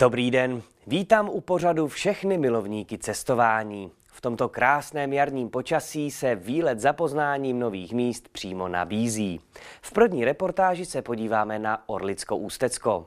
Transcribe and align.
Dobrý 0.00 0.30
den, 0.30 0.62
vítám 0.86 1.28
u 1.28 1.40
pořadu 1.40 1.88
všechny 1.88 2.38
milovníky 2.38 2.98
cestování. 2.98 3.92
V 4.12 4.20
tomto 4.20 4.48
krásném 4.48 5.12
jarním 5.12 5.50
počasí 5.50 6.10
se 6.10 6.34
výlet 6.34 6.80
za 6.80 6.92
poznáním 6.92 7.58
nových 7.58 7.92
míst 7.92 8.28
přímo 8.28 8.68
nabízí. 8.68 9.40
V 9.82 9.92
první 9.92 10.24
reportáži 10.24 10.84
se 10.84 11.02
podíváme 11.02 11.58
na 11.58 11.88
Orlicko-Ústecko. 11.88 13.04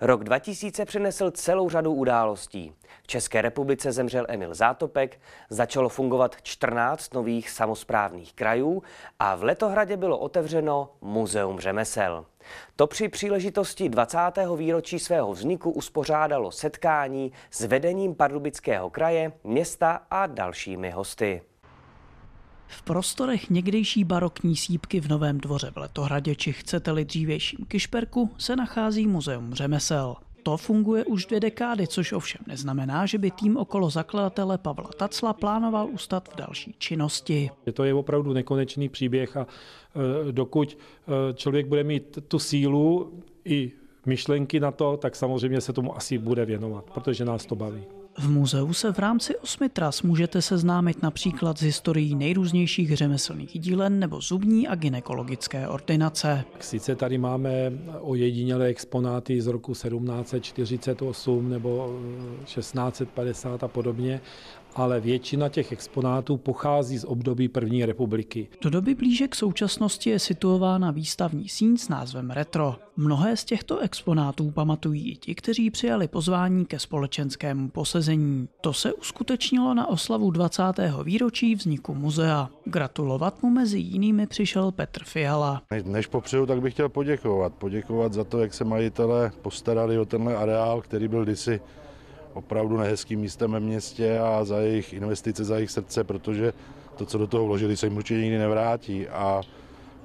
Rok 0.00 0.24
2000 0.24 0.84
přinesl 0.84 1.30
celou 1.30 1.70
řadu 1.70 1.92
událostí. 1.92 2.72
V 3.02 3.06
České 3.06 3.42
republice 3.42 3.92
zemřel 3.92 4.26
Emil 4.28 4.54
Zátopek, 4.54 5.20
začalo 5.50 5.88
fungovat 5.88 6.36
14 6.42 7.14
nových 7.14 7.50
samozprávných 7.50 8.32
krajů 8.34 8.82
a 9.18 9.34
v 9.34 9.42
Letohradě 9.42 9.96
bylo 9.96 10.18
otevřeno 10.18 10.90
Muzeum 11.00 11.60
řemesel. 11.60 12.26
To 12.76 12.86
při 12.86 13.08
příležitosti 13.08 13.88
20. 13.88 14.18
výročí 14.56 14.98
svého 14.98 15.32
vzniku 15.32 15.70
uspořádalo 15.70 16.50
setkání 16.50 17.32
s 17.50 17.60
vedením 17.60 18.14
Pardubického 18.14 18.90
kraje, 18.90 19.32
města 19.44 20.02
a 20.10 20.26
dalšími 20.26 20.90
hosty. 20.90 21.42
V 22.70 22.82
prostorech 22.82 23.50
někdejší 23.50 24.04
barokní 24.04 24.56
sípky 24.56 25.00
v 25.00 25.08
Novém 25.08 25.38
dvoře 25.38 25.70
v 25.70 25.76
Letohradě 25.76 26.34
či 26.34 26.52
chcete-li 26.52 27.04
dřívějším 27.04 27.64
Kišperku 27.68 28.30
se 28.38 28.56
nachází 28.56 29.06
Muzeum 29.06 29.54
řemesel. 29.54 30.16
To 30.42 30.56
funguje 30.56 31.04
už 31.04 31.26
dvě 31.26 31.40
dekády, 31.40 31.86
což 31.86 32.12
ovšem 32.12 32.40
neznamená, 32.46 33.06
že 33.06 33.18
by 33.18 33.30
tým 33.30 33.56
okolo 33.56 33.90
zakladatele 33.90 34.58
Pavla 34.58 34.90
Tacla 34.96 35.32
plánoval 35.32 35.88
ustat 35.90 36.28
v 36.32 36.36
další 36.36 36.74
činnosti. 36.78 37.50
To 37.74 37.84
je 37.84 37.94
opravdu 37.94 38.32
nekonečný 38.32 38.88
příběh 38.88 39.36
a 39.36 39.46
e, 40.28 40.32
dokud 40.32 40.78
e, 40.78 41.34
člověk 41.34 41.66
bude 41.66 41.84
mít 41.84 42.18
tu 42.28 42.38
sílu 42.38 43.12
i 43.44 43.72
myšlenky 44.06 44.60
na 44.60 44.70
to, 44.70 44.96
tak 44.96 45.16
samozřejmě 45.16 45.60
se 45.60 45.72
tomu 45.72 45.96
asi 45.96 46.18
bude 46.18 46.44
věnovat, 46.44 46.90
protože 46.90 47.24
nás 47.24 47.46
to 47.46 47.54
baví. 47.54 47.84
V 48.18 48.28
muzeu 48.28 48.72
se 48.72 48.92
v 48.92 48.98
rámci 48.98 49.36
osmi 49.36 49.68
tras 49.68 50.02
můžete 50.02 50.42
seznámit 50.42 51.02
například 51.02 51.58
s 51.58 51.62
historií 51.62 52.14
nejrůznějších 52.14 52.96
řemeslných 52.96 53.60
dílen 53.60 53.98
nebo 53.98 54.20
zubní 54.20 54.68
a 54.68 54.74
ginekologické 54.74 55.68
ordinace. 55.68 56.44
Sice 56.60 56.96
tady 56.96 57.18
máme 57.18 57.50
ojedinělé 58.00 58.66
exponáty 58.66 59.40
z 59.40 59.46
roku 59.46 59.72
1748 59.72 61.48
nebo 61.48 62.00
1650 62.44 63.64
a 63.64 63.68
podobně, 63.68 64.20
ale 64.74 65.00
většina 65.00 65.48
těch 65.48 65.72
exponátů 65.72 66.36
pochází 66.36 66.98
z 66.98 67.04
období 67.04 67.48
první 67.48 67.84
republiky. 67.84 68.48
Do 68.62 68.70
doby 68.70 68.94
blíže 68.94 69.28
k 69.28 69.34
současnosti 69.34 70.10
je 70.10 70.18
situována 70.18 70.90
výstavní 70.90 71.48
síň 71.48 71.76
s 71.76 71.88
názvem 71.88 72.30
Retro. 72.30 72.76
Mnohé 72.96 73.36
z 73.36 73.44
těchto 73.44 73.78
exponátů 73.78 74.50
pamatují 74.50 75.12
i 75.12 75.16
ti, 75.16 75.34
kteří 75.34 75.70
přijali 75.70 76.08
pozvání 76.08 76.66
ke 76.66 76.78
společenskému 76.78 77.68
posezení. 77.68 78.48
To 78.60 78.72
se 78.72 78.92
uskutečnilo 78.92 79.74
na 79.74 79.88
oslavu 79.88 80.30
20. 80.30 80.62
výročí 81.04 81.54
vzniku 81.54 81.94
muzea. 81.94 82.50
Gratulovat 82.64 83.42
mu 83.42 83.50
mezi 83.50 83.78
jinými 83.78 84.26
přišel 84.26 84.72
Petr 84.72 85.04
Fiala. 85.04 85.62
Než 85.84 86.06
popřeju, 86.06 86.46
tak 86.46 86.60
bych 86.60 86.74
chtěl 86.74 86.88
poděkovat. 86.88 87.52
Poděkovat 87.54 88.12
za 88.12 88.24
to, 88.24 88.38
jak 88.38 88.54
se 88.54 88.64
majitelé 88.64 89.32
postarali 89.42 89.98
o 89.98 90.04
tenhle 90.04 90.36
areál, 90.36 90.80
který 90.80 91.08
byl 91.08 91.24
kdysi 91.24 91.60
opravdu 92.32 92.76
nehezkým 92.76 93.20
místem 93.20 93.52
ve 93.52 93.60
městě 93.60 94.18
a 94.18 94.44
za 94.44 94.58
jejich 94.58 94.92
investice, 94.92 95.44
za 95.44 95.54
jejich 95.54 95.70
srdce, 95.70 96.04
protože 96.04 96.52
to, 96.96 97.06
co 97.06 97.18
do 97.18 97.26
toho 97.26 97.46
vložili, 97.46 97.76
se 97.76 97.86
jim 97.86 97.96
určitě 97.96 98.20
nikdy 98.20 98.38
nevrátí. 98.38 99.08
A 99.08 99.40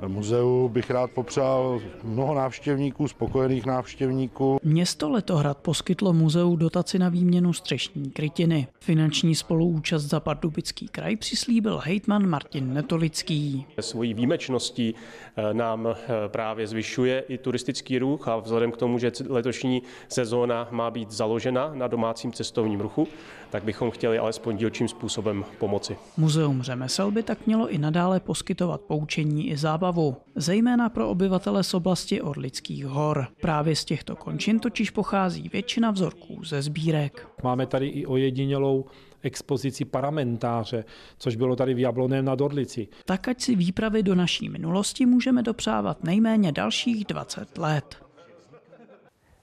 muzeu 0.08 0.70
bych 0.70 0.92
rád 0.92 1.12
popřál 1.12 1.82
mnoho 2.04 2.36
návštěvníků, 2.36 3.08
spokojených 3.08 3.66
návštěvníků. 3.66 4.60
Město 4.64 5.10
Letohrad 5.10 5.58
poskytlo 5.58 6.14
muzeu 6.14 6.56
dotaci 6.56 7.00
na 7.00 7.10
výměnu 7.10 7.54
střešní 7.54 8.12
krytiny. 8.12 8.68
Finanční 8.80 9.36
spoluúčast 9.36 10.04
za 10.04 10.20
Pardubický 10.20 10.88
kraj 10.88 11.16
přislíbil 11.16 11.82
hejtman 11.84 12.28
Martin 12.28 12.74
Netolický. 12.74 13.66
Svojí 13.80 14.14
výjimečností 14.14 14.96
eh, 15.36 15.54
nám 15.54 15.88
eh, 15.88 15.96
právě 16.28 16.68
zvyšuje 16.68 17.20
i 17.20 17.38
turistický 17.38 18.00
ruch 18.00 18.28
a 18.28 18.38
vzhledem 18.38 18.72
k 18.72 18.78
tomu, 18.78 19.00
že 19.00 19.12
letošní 19.30 19.82
sezóna 20.10 20.68
má 20.72 20.92
být 20.92 21.12
založena 21.12 21.72
na 21.74 21.88
domácím 21.88 22.34
cestovním 22.34 22.82
ruchu, 22.82 23.08
tak 23.56 23.64
bychom 23.64 23.92
chtěli 23.92 24.18
alespoň 24.18 24.58
dílčím 24.58 24.88
způsobem 24.88 25.46
pomoci. 25.60 25.98
Muzeum 26.18 26.62
řemesel 26.62 27.12
by 27.12 27.24
tak 27.24 27.48
mělo 27.48 27.70
i 27.70 27.78
nadále 27.78 28.20
poskytovat 28.20 28.82
poučení 28.82 29.50
i 29.50 29.58
zábavu, 29.58 30.18
zejména 30.36 30.90
pro 30.90 31.10
obyvatele 31.10 31.64
z 31.64 31.74
oblasti 31.74 32.22
Orlických 32.22 32.86
hor. 32.86 33.28
Právě 33.42 33.76
z 33.76 33.86
těchto 33.86 34.16
končin 34.16 34.60
totiž 34.60 34.90
pochází 34.90 35.50
většina 35.50 35.92
vzorků 35.92 36.44
ze 36.44 36.62
sbírek. 36.62 37.28
Máme 37.44 37.66
tady 37.66 37.88
i 37.88 38.06
ojedinělou 38.06 38.86
expozici 39.22 39.86
paramentáře, 39.86 40.86
což 41.18 41.36
bylo 41.36 41.56
tady 41.56 41.74
v 41.74 41.80
Jabloném 41.80 42.26
nad 42.26 42.42
Orlici. 42.42 42.88
Tak 43.06 43.28
ať 43.28 43.42
si 43.42 43.56
výpravy 43.56 44.04
do 44.04 44.16
naší 44.16 44.50
minulosti 44.50 45.06
můžeme 45.06 45.44
dopřávat 45.44 46.04
nejméně 46.04 46.52
dalších 46.52 47.06
20 47.06 47.58
let. 47.58 48.05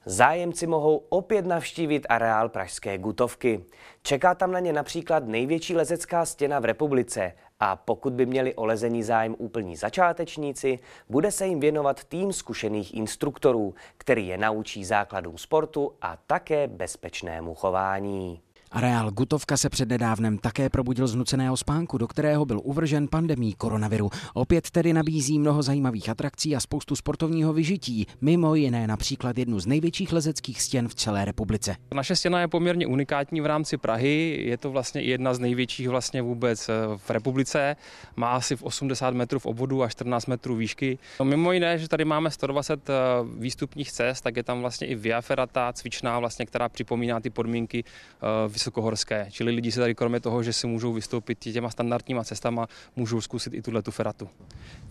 Zájemci 0.06 0.66
mohou 0.66 0.96
opět 0.96 1.46
navštívit 1.46 2.06
areál 2.08 2.48
Pražské 2.48 2.98
Gutovky. 2.98 3.64
Čeká 4.02 4.34
tam 4.34 4.52
na 4.52 4.60
ně 4.60 4.72
například 4.72 5.26
největší 5.26 5.76
lezecká 5.76 6.24
stěna 6.24 6.60
v 6.60 6.64
republice 6.64 7.32
a 7.60 7.76
pokud 7.76 8.12
by 8.12 8.26
měli 8.26 8.54
o 8.54 8.64
lezení 8.64 9.02
zájem 9.02 9.34
úplní 9.38 9.76
začátečníci, 9.76 10.78
bude 11.08 11.32
se 11.32 11.46
jim 11.46 11.60
věnovat 11.60 12.04
tým 12.04 12.32
zkušených 12.32 12.94
instruktorů, 12.94 13.74
který 13.96 14.26
je 14.26 14.38
naučí 14.38 14.84
základům 14.84 15.38
sportu 15.38 15.92
a 16.02 16.18
také 16.26 16.68
bezpečnému 16.68 17.54
chování. 17.54 18.40
Areál 18.72 19.10
Gutovka 19.10 19.56
se 19.56 19.68
přednedávnem 19.68 20.38
také 20.38 20.68
probudil 20.68 21.06
z 21.06 21.14
nuceného 21.14 21.56
spánku, 21.56 21.98
do 21.98 22.08
kterého 22.08 22.44
byl 22.44 22.60
uvržen 22.64 23.08
pandemí 23.08 23.52
koronaviru. 23.52 24.10
Opět 24.34 24.70
tedy 24.70 24.92
nabízí 24.92 25.38
mnoho 25.38 25.62
zajímavých 25.62 26.08
atrakcí 26.08 26.56
a 26.56 26.60
spoustu 26.60 26.96
sportovního 26.96 27.52
vyžití, 27.52 28.06
mimo 28.20 28.54
jiné 28.54 28.86
například 28.86 29.38
jednu 29.38 29.60
z 29.60 29.66
největších 29.66 30.12
lezeckých 30.12 30.62
stěn 30.62 30.88
v 30.88 30.94
celé 30.94 31.24
republice. 31.24 31.76
Naše 31.94 32.16
stěna 32.16 32.40
je 32.40 32.48
poměrně 32.48 32.86
unikátní 32.86 33.40
v 33.40 33.46
rámci 33.46 33.76
Prahy, 33.76 34.42
je 34.46 34.56
to 34.56 34.70
vlastně 34.70 35.00
jedna 35.00 35.34
z 35.34 35.38
největších 35.38 35.88
vlastně 35.88 36.22
vůbec 36.22 36.68
eh, 36.68 36.72
v 36.96 37.10
republice, 37.10 37.76
má 38.16 38.32
asi 38.32 38.56
v 38.56 38.62
80 38.62 39.14
metrů 39.14 39.38
v 39.38 39.46
obvodu 39.46 39.82
a 39.82 39.88
14 39.88 40.26
metrů 40.26 40.56
výšky. 40.56 40.98
No, 41.20 41.24
mimo 41.24 41.52
jiné, 41.52 41.78
že 41.78 41.88
tady 41.88 42.04
máme 42.04 42.30
120 42.30 42.90
eh, 42.90 42.92
výstupních 43.38 43.92
cest, 43.92 44.20
tak 44.20 44.36
je 44.36 44.42
tam 44.42 44.60
vlastně 44.60 44.86
i 44.86 44.94
via 44.94 45.20
ferrata 45.20 45.72
cvičná, 45.72 46.18
vlastně, 46.18 46.46
která 46.46 46.68
připomíná 46.68 47.20
ty 47.20 47.30
podmínky 47.30 47.84
eh, 47.84 48.48
vysokohorské. 48.62 49.26
Čili 49.30 49.50
lidi 49.50 49.72
se 49.72 49.80
tady 49.80 49.94
kromě 49.94 50.20
toho, 50.20 50.42
že 50.42 50.52
si 50.52 50.66
můžou 50.66 50.92
vystoupit 50.92 51.38
těma 51.38 51.70
standardníma 51.70 52.24
cestama, 52.24 52.66
můžou 52.96 53.20
zkusit 53.20 53.54
i 53.54 53.62
tuhle 53.62 53.82
tu 53.82 53.90
feratu. 53.90 54.28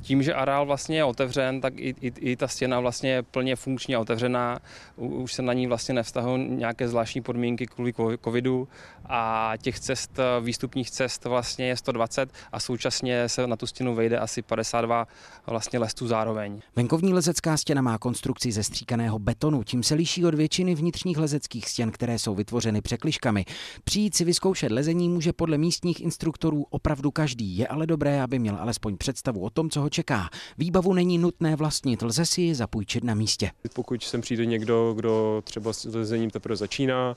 Tím, 0.02 0.24
že 0.24 0.34
areál 0.34 0.66
vlastně 0.66 0.98
je 0.98 1.04
otevřen, 1.04 1.62
tak 1.62 1.74
i, 1.78 1.96
i, 2.02 2.08
i 2.08 2.36
ta 2.36 2.48
stěna 2.48 2.80
vlastně 2.80 3.12
je 3.12 3.24
plně 3.24 3.56
funkčně 3.56 3.98
otevřená. 3.98 4.60
Už 4.96 5.34
se 5.34 5.42
na 5.42 5.54
ní 5.54 5.68
vlastně 5.68 5.94
nevztahují 5.94 6.50
nějaké 6.50 6.88
zvláštní 6.88 7.22
podmínky 7.22 7.66
kvůli 7.66 7.94
covidu 8.24 8.68
a 9.06 9.54
těch 9.62 9.80
cest, 9.80 10.20
výstupních 10.42 10.92
cest 10.92 11.26
vlastně 11.26 11.68
je 11.68 11.78
120 11.78 12.30
a 12.52 12.60
současně 12.60 13.30
se 13.30 13.48
na 13.48 13.56
tu 13.56 13.68
stěnu 13.68 13.96
vejde 13.96 14.20
asi 14.20 14.42
52 14.42 15.08
vlastně 15.48 15.80
lestů 15.80 16.08
zároveň. 16.08 16.62
Venkovní 16.76 17.14
lezecká 17.14 17.58
stěna 17.58 17.82
má 17.82 17.98
konstrukci 17.98 18.52
ze 18.52 18.64
stříkaného 18.64 19.20
betonu, 19.20 19.64
tím 19.64 19.84
se 19.84 19.96
liší 19.96 20.26
od 20.26 20.34
většiny 20.34 20.76
vnitřních 20.76 21.18
lezeckých 21.18 21.70
stěn, 21.70 21.92
které 21.92 22.20
jsou 22.20 22.36
vytvořeny 22.36 22.82
překliškami. 22.82 23.46
Přijít 23.84 24.16
si 24.16 24.26
vyzkoušet 24.26 24.72
lezení 24.72 25.10
může 25.10 25.34
podle 25.34 25.58
místních 25.58 26.02
instruktorů 26.02 26.66
opravdu 26.70 27.12
každý, 27.12 27.58
je 27.58 27.68
ale 27.68 27.88
dobré, 27.88 28.22
aby 28.22 28.40
měl 28.40 28.56
alespoň 28.56 28.98
představu 28.98 29.42
o 29.42 29.50
tom, 29.50 29.70
co 29.70 29.82
ho 29.82 29.90
čeká. 29.90 30.30
Výbavu 30.58 30.94
není 30.94 31.18
nutné 31.18 31.56
vlastnit, 31.56 32.02
lze 32.02 32.26
si 32.26 32.42
ji 32.42 32.56
zapůjčit 32.56 33.04
na 33.04 33.14
místě. 33.14 33.52
Pokud 33.74 34.04
sem 34.04 34.22
přijde 34.22 34.46
někdo, 34.46 34.94
kdo 34.94 35.42
třeba 35.46 35.74
s 35.74 35.86
lezením 35.86 36.30
teprve 36.30 36.56
začíná, 36.56 37.16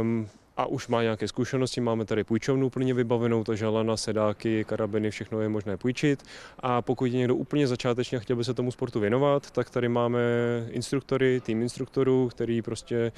um, 0.00 0.28
a 0.56 0.66
už 0.66 0.88
má 0.88 1.02
nějaké 1.02 1.28
zkušenosti. 1.28 1.80
Máme 1.80 2.04
tady 2.04 2.24
půjčovnu 2.24 2.70
plně 2.70 2.94
vybavenou, 2.94 3.44
takže 3.44 3.66
lana, 3.66 3.96
sedáky, 3.96 4.64
karabiny, 4.64 5.10
všechno 5.10 5.40
je 5.40 5.48
možné 5.48 5.76
půjčit. 5.76 6.22
A 6.60 6.82
pokud 6.82 7.04
je 7.04 7.18
někdo 7.18 7.36
úplně 7.36 7.66
začátečně 7.66 8.20
chtěl 8.20 8.36
by 8.36 8.44
se 8.44 8.54
tomu 8.54 8.70
sportu 8.70 9.00
věnovat, 9.00 9.50
tak 9.50 9.70
tady 9.70 9.88
máme 9.88 10.20
instruktory, 10.70 11.40
tým 11.40 11.62
instruktorů, 11.62 12.28
který 12.28 12.62
prostě 12.62 13.12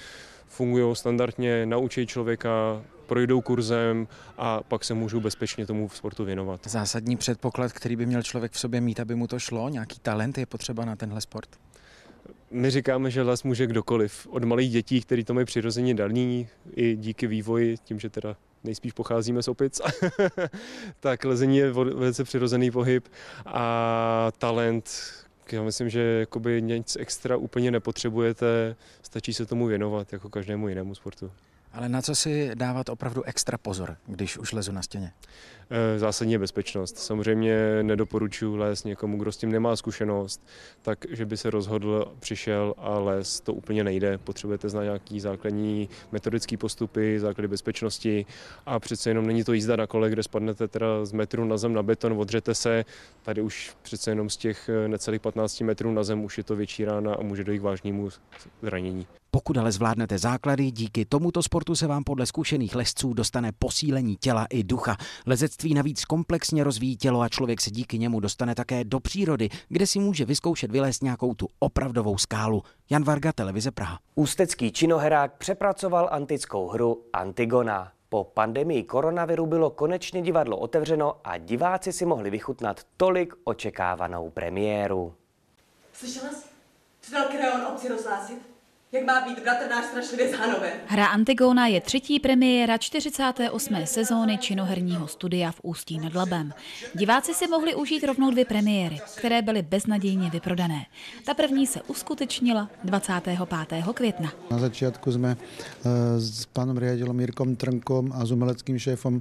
fungují 0.46 0.96
standardně, 0.96 1.67
naučí 1.67 2.06
člověka 2.06 2.82
projdou 3.06 3.40
kurzem 3.40 4.08
a 4.38 4.62
pak 4.62 4.85
se 4.85 4.94
můžou 4.94 5.20
bezpečně 5.20 5.67
tomu 5.67 5.88
sportu 5.88 6.25
věnovat. 6.25 6.61
Zásadní 6.67 7.17
předpoklad, 7.17 7.73
který 7.73 7.96
by 7.96 8.06
měl 8.06 8.23
člověk 8.23 8.52
v 8.52 8.58
sobě 8.58 8.81
mít, 8.81 9.00
aby 9.00 9.14
mu 9.14 9.26
to 9.26 9.38
šlo, 9.38 9.69
nějaký 9.69 9.99
talent 9.99 10.38
je 10.38 10.46
potřeba 10.46 10.85
na 10.85 10.96
tenhle 10.96 11.20
sport? 11.20 11.49
My 12.50 12.70
říkáme, 12.70 13.10
že 13.10 13.22
les 13.22 13.42
může 13.42 13.66
kdokoliv. 13.66 14.26
Od 14.30 14.44
malých 14.44 14.70
dětí, 14.70 15.00
který 15.00 15.25
to 15.25 15.34
mají 15.34 15.46
přirozeně 15.46 15.94
daný, 15.94 16.48
i 16.76 16.96
díky 16.96 17.26
vývoji, 17.26 17.76
tím, 17.84 18.00
že 18.00 18.10
teda 18.10 18.36
nejspíš 18.64 18.92
pocházíme 18.92 19.42
z 19.42 19.48
opic, 19.48 19.80
tak 21.00 21.25
lezení 21.25 21.56
je 21.56 21.72
velice 21.72 22.25
přirozený 22.25 22.70
pohyb 22.70 23.08
a 23.46 24.32
talent 24.38 24.90
já 25.52 25.62
myslím, 25.62 25.90
že 25.90 26.00
jakoby 26.00 26.62
nic 26.62 26.96
extra 27.00 27.36
úplně 27.36 27.70
nepotřebujete, 27.70 28.76
stačí 29.02 29.34
se 29.34 29.46
tomu 29.46 29.66
věnovat 29.66 30.12
jako 30.12 30.28
každému 30.28 30.69
jinému 30.69 30.94
sportu. 30.94 31.30
Ale 31.72 31.88
na 31.88 32.02
co 32.02 32.14
si 32.14 32.50
dávat 32.54 32.88
opravdu 32.88 33.22
extra 33.22 33.58
pozor, 33.58 33.96
když 34.06 34.38
už 34.38 34.52
lezu 34.52 34.72
na 34.72 34.82
stěně? 34.82 35.12
Eh, 35.70 35.98
zásadní 35.98 36.32
je 36.32 36.38
bezpečnost. 36.38 36.98
Samozřejmě 36.98 37.82
nedoporučuji 37.82 38.56
lézt 38.56 38.84
někomu, 38.84 39.18
kdo 39.18 39.32
s 39.32 39.36
tím 39.36 39.52
nemá 39.52 39.76
zkušenost, 39.76 40.46
tak 40.82 40.98
že 41.10 41.26
by 41.26 41.36
se 41.36 41.50
rozhodl, 41.50 42.12
přišel 42.20 42.74
a 42.78 42.98
les, 42.98 43.40
to 43.40 43.54
úplně 43.54 43.84
nejde. 43.84 44.18
Potřebujete 44.18 44.68
znát 44.68 44.82
nějaký 44.82 45.20
základní 45.20 45.88
metodický 46.12 46.56
postupy, 46.56 47.20
základy 47.20 47.48
bezpečnosti 47.48 48.26
a 48.66 48.80
přece 48.80 49.10
jenom 49.10 49.26
není 49.26 49.44
to 49.44 49.52
jízda 49.52 49.76
na 49.76 49.86
kole, 49.86 50.10
kde 50.10 50.22
spadnete 50.22 50.68
teda 50.68 51.04
z 51.04 51.12
metru 51.12 51.44
na 51.44 51.56
zem 51.56 51.72
na 51.72 51.82
beton, 51.82 52.12
odřete 52.12 52.54
se. 52.54 52.84
Tady 53.22 53.42
už 53.42 53.76
přece 53.82 54.10
jenom 54.10 54.30
z 54.30 54.36
těch 54.36 54.68
eh, 54.68 54.88
necelých 54.88 55.20
15 55.20 55.60
metrů 55.60 55.92
na 55.92 56.04
zem 56.04 56.24
už 56.24 56.38
je 56.38 56.44
to 56.44 56.56
větší 56.56 56.84
rána 56.84 57.14
a 57.14 57.22
může 57.22 57.44
dojít 57.44 57.58
k 57.58 57.62
vážnému 57.62 58.08
zranění. 58.62 59.06
Pokud 59.30 59.58
ale 59.58 59.72
zvládnete 59.72 60.19
základy, 60.19 60.70
díky 60.70 61.04
tomuto 61.04 61.42
sportu 61.42 61.75
se 61.75 61.86
vám 61.86 62.04
podle 62.04 62.26
zkušených 62.26 62.75
lesců 62.75 63.12
dostane 63.12 63.52
posílení 63.58 64.16
těla 64.16 64.46
i 64.50 64.64
ducha. 64.64 64.96
Lezectví 65.26 65.75
navíc 65.75 66.04
komplexně 66.04 66.64
rozvíjí 66.64 66.96
tělo 66.96 67.20
a 67.20 67.28
člověk 67.28 67.60
se 67.60 67.70
díky 67.70 67.98
němu 67.98 68.20
dostane 68.20 68.54
také 68.54 68.84
do 68.84 69.00
přírody, 69.00 69.48
kde 69.69 69.86
si 69.86 69.98
může 69.98 70.25
vyzkoušet 70.25 70.70
vylézt 70.70 71.02
nějakou 71.02 71.34
tu 71.34 71.48
opravdovou 71.58 72.19
skálu. 72.19 72.62
Jan 72.90 73.04
Varga, 73.04 73.32
Televize 73.32 73.70
Praha. 73.70 73.98
Ústecký 74.14 74.72
činoherák 74.72 75.38
přepracoval 75.38 76.08
antickou 76.12 76.69
hru 76.69 77.04
Antigona. 77.12 77.92
Po 78.08 78.25
pandemii 78.25 78.82
koronaviru 78.82 79.46
bylo 79.46 79.70
konečně 79.70 80.22
divadlo 80.22 80.56
otevřeno 80.56 81.14
a 81.25 81.38
diváci 81.38 81.92
si 81.92 82.06
mohli 82.06 82.30
vychutnat 82.30 82.80
tolik 82.96 83.34
očekávanou 83.44 84.30
premiéru. 84.30 85.14
Slyšela 85.92 86.32
jsi? 86.32 86.48
Přidal 87.00 87.25
Kreon 87.25 87.66
obci 87.66 87.88
rozhlásit? 87.88 88.57
Jak 88.93 89.05
má 89.05 89.20
být 89.29 89.43
bratr 89.43 89.70
náš 89.70 89.85
strašlivě 89.85 90.29
z 90.29 90.32
Hanover? 90.32 90.73
Hra 90.87 91.06
Antigona 91.06 91.67
je 91.67 91.81
třetí 91.81 92.20
premiéra 92.20 92.79
48. 92.79 93.76
sezóny 93.85 94.38
činoherního 94.38 95.08
studia 95.08 95.52
v 95.52 95.61
Ústí 95.62 95.99
nad 95.99 96.14
Labem. 96.14 96.52
Diváci 96.94 97.35
si 97.35 97.49
mohli 97.49 97.75
užít 97.75 98.05
rovnou 98.05 98.31
dvě 98.31 98.44
premiéry, 98.44 99.00
které 99.17 99.43
byly 99.43 99.62
beznadějně 99.62 100.31
vyprodané. 100.31 100.87
Ta 101.25 101.35
první 101.35 101.67
se 101.67 101.82
uskutečnila 101.82 102.70
25. 102.85 103.38
května. 103.94 104.32
Na 104.50 104.58
začátku 104.58 105.12
jsme 105.12 105.37
eh, 105.37 106.20
s 106.20 106.46
panem 106.46 106.79
riadilom 106.79 107.20
Jirkom 107.20 107.56
Trnkom 107.56 108.12
a 108.14 108.26
s 108.26 108.32
umeleckým 108.32 108.79
šéfom 108.79 109.20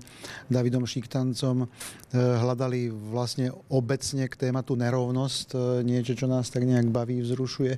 Davidom 0.52 0.86
Šiktancom 0.86 1.68
eh, 2.14 2.38
hledali 2.38 2.90
vlastně 2.94 3.52
obecně 3.68 4.28
k 4.28 4.36
tématu 4.36 4.75
nerovnost, 4.75 5.56
eh, 5.56 5.84
něco, 5.84 6.16
co 6.16 6.28
nás 6.28 6.50
tak 6.50 6.64
nějak 6.64 6.86
baví, 6.86 7.22
vzrušuje, 7.22 7.78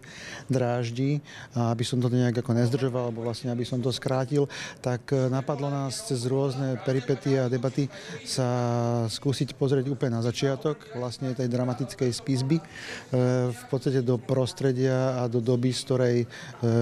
dráždí 0.49 1.21
a 1.55 1.78
aby 1.79 1.87
som 1.87 2.03
to 2.03 2.11
nejak 2.11 2.43
ako 2.43 2.51
nezdržoval, 2.59 3.07
alebo 3.07 3.23
vlastne 3.23 3.55
aby 3.55 3.63
som 3.63 3.79
to 3.79 3.87
skrátil, 3.95 4.51
tak 4.83 5.15
e, 5.15 5.31
napadlo 5.31 5.71
nás 5.71 6.03
cez 6.03 6.27
rôzne 6.27 6.75
peripety 6.83 7.39
a 7.39 7.47
debaty 7.47 7.87
sa 8.27 9.07
skúsiť 9.07 9.55
pozrieť 9.55 9.87
úplne 9.87 10.19
na 10.19 10.23
začiatok 10.27 10.75
vlastne 10.99 11.31
tej 11.31 11.47
dramatickej 11.47 12.11
spisby, 12.11 12.59
e, 12.59 12.63
v 13.55 13.63
podstate 13.71 14.03
do 14.03 14.19
prostredia 14.19 15.23
a 15.23 15.31
do 15.31 15.39
doby, 15.39 15.71
z 15.71 15.81
ktorej 15.87 16.17
e, 16.19 16.27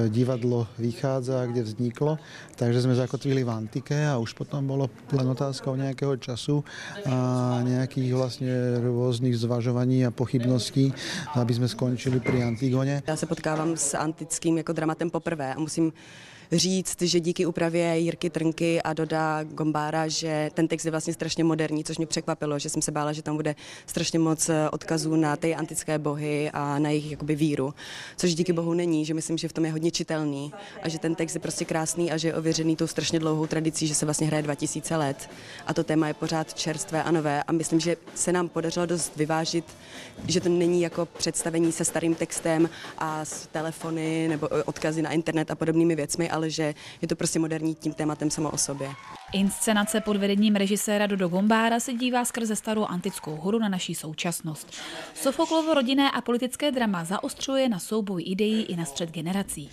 divadlo 0.10 0.66
vychádza, 0.82 1.46
kde 1.46 1.62
vzniklo. 1.62 2.18
Takže 2.58 2.90
sme 2.90 2.98
zakotvili 2.98 3.46
v 3.46 3.54
antike 3.54 3.94
a 3.94 4.18
už 4.18 4.34
potom 4.34 4.66
bolo 4.66 4.90
len 5.14 5.30
otázkou 5.30 5.78
nejakého 5.78 6.18
času 6.18 6.66
a 7.06 7.62
nejakých 7.62 8.10
vlastne 8.18 8.82
rôznych 8.82 9.38
zvažovaní 9.38 10.02
a 10.02 10.10
pochybností, 10.10 10.90
aby 11.38 11.54
sme 11.54 11.70
skončili 11.70 12.18
pri 12.18 12.50
Antigone. 12.50 13.06
Já 13.08 13.16
se 13.16 13.26
potkávám 13.26 13.78
s 13.78 13.94
antickým 13.94 14.58
jako 14.58 14.74
dramatem 14.88 15.10
poprvé 15.10 15.54
a 15.54 15.60
musím 15.60 15.94
říct, 16.52 17.02
že 17.02 17.20
díky 17.20 17.46
úpravě 17.46 18.00
Jirky 18.00 18.30
Trnky 18.30 18.82
a 18.82 18.94
Doda 18.94 19.44
Gombára, 19.44 20.08
že 20.08 20.50
ten 20.54 20.68
text 20.68 20.86
je 20.86 20.92
vlastně 20.92 21.14
strašně 21.14 21.44
moderní, 21.44 21.84
což 21.84 21.98
mě 21.98 22.08
překvapilo, 22.08 22.60
že 22.60 22.70
jsem 22.70 22.82
se 22.82 22.92
bála, 22.92 23.14
že 23.14 23.22
tam 23.22 23.36
bude 23.36 23.56
strašně 23.86 24.20
moc 24.20 24.50
eh, 24.50 24.70
odkazů 24.70 25.16
na 25.16 25.36
ty 25.36 25.56
antické 25.56 26.00
bohy 26.00 26.50
a 26.54 26.80
na 26.80 26.90
jejich 26.90 27.12
jakoby 27.12 27.36
víru, 27.36 27.74
což 28.18 28.36
díky 28.36 28.54
bohu 28.54 28.74
není, 28.74 29.06
že 29.06 29.14
myslím, 29.14 29.38
že 29.38 29.48
v 29.48 29.54
tom 29.54 29.66
je 29.66 29.72
hodně 29.72 29.92
čitelný 29.92 30.54
a 30.84 30.90
že 30.90 31.00
ten 31.00 31.16
text 31.16 31.36
je 31.36 31.42
prostě 31.42 31.66
krásný 31.66 32.12
a 32.12 32.18
že 32.18 32.28
je 32.28 32.36
ověřený 32.36 32.76
tou 32.76 32.88
strašně 32.88 33.20
dlouhou 33.20 33.48
tradicí, 33.48 33.88
že 33.88 33.96
se 33.96 34.06
vlastně 34.06 34.28
hraje 34.28 34.44
2000 34.44 34.96
let. 34.96 35.30
A 35.68 35.74
to 35.74 35.84
téma 35.84 36.08
je 36.08 36.14
pořád 36.14 36.54
čerstvé 36.54 37.04
a 37.04 37.12
nové 37.12 37.44
a 37.44 37.52
myslím, 37.52 37.80
že 37.80 37.98
se 38.16 38.32
nám 38.32 38.50
podařilo 38.50 38.86
dost 38.86 39.16
vyvážit, 39.16 39.66
že 40.28 40.42
to 40.42 40.50
není 40.50 40.82
jako 40.82 41.06
představení 41.06 41.72
se 41.72 41.86
starým 41.86 42.16
textem 42.16 42.70
a 42.98 43.26
s 43.26 43.48
telefony 43.48 44.28
nebo 44.28 44.54
eh, 44.54 44.64
odkazy 44.64 45.02
na 45.02 45.12
internet 45.12 45.52
a 45.52 45.56
podobnými 45.56 45.96
věcmi, 45.96 46.30
ale 46.38 46.50
že 46.50 46.78
je 47.02 47.08
to 47.08 47.16
prostě 47.16 47.40
moderní 47.40 47.76
tím 47.76 47.94
tématem 47.94 48.30
samo 48.30 48.50
o 48.50 48.58
sobě. 48.58 48.90
Inscenace 49.34 50.02
pod 50.02 50.18
vedením 50.18 50.56
režiséra 50.56 51.08
Dodo 51.08 51.28
Gombára 51.28 51.80
se 51.80 51.94
dívá 51.94 52.26
skrze 52.26 52.56
starou 52.56 52.86
antickou 52.86 53.36
hru 53.36 53.60
na 53.60 53.70
naší 53.70 53.96
současnost. 53.96 54.72
Sofoklovo 55.14 55.74
rodinné 55.74 56.12
a 56.12 56.22
politické 56.22 56.72
drama 56.72 57.04
zaostřuje 57.04 57.70
na 57.70 57.80
souboj 57.80 58.24
ideí 58.24 58.64
i 58.64 58.76
na 58.76 58.86
střed 58.86 59.12
generací. 59.12 59.70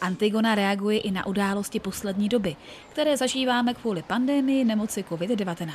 Antigona 0.00 0.54
reaguje 0.54 0.98
i 0.98 1.10
na 1.10 1.26
události 1.26 1.80
poslední 1.80 2.28
doby, 2.28 2.56
které 2.90 3.16
zažíváme 3.16 3.74
kvůli 3.74 4.02
pandemii 4.02 4.64
nemoci 4.64 5.04
COVID-19. 5.10 5.70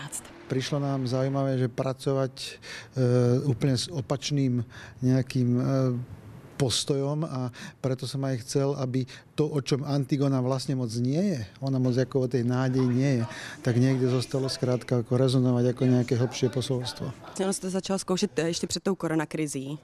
Přišlo 0.47 0.79
nám 0.79 1.07
zajímavé, 1.07 1.57
že 1.57 1.67
pracovat 1.67 2.31
uh, 3.41 3.49
úplně 3.49 3.77
s 3.77 3.87
opačným 3.91 4.65
nějakým 5.01 5.55
uh, 5.55 5.63
postojom 6.61 7.25
a 7.25 7.49
preto 7.81 8.05
som 8.05 8.21
aj 8.21 8.45
chcel, 8.45 8.77
aby 8.77 9.09
to, 9.41 9.49
o 9.49 9.61
čom 9.65 9.81
Antigona 9.81 10.37
vlastne 10.37 10.77
moc 10.77 10.93
nie 11.01 11.33
je, 11.33 11.39
ona 11.65 11.81
moc 11.81 11.97
ako 11.97 12.15
o 12.19 12.27
tej 12.29 12.45
nádeji 12.45 12.85
nie 12.85 13.11
je, 13.17 13.23
tak 13.65 13.81
niekde 13.81 14.05
zostalo 14.05 14.45
zkrátka 14.45 15.01
ako 15.01 15.17
rezonovať 15.17 15.73
ako 15.73 15.83
nejaké 15.89 16.13
hlbšie 16.13 16.53
posolstvo. 16.53 17.09
Ono 17.41 17.53
se 17.53 17.61
to 17.61 17.69
začalo 17.69 17.99
zkoušet 17.99 18.39
eh, 18.39 18.47
ještě 18.47 18.67
před 18.67 18.83
tou 18.83 18.95
koronakrizí 18.95 19.79